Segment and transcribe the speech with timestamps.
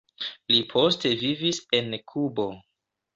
[0.53, 2.47] Li poste vivis en Kubo.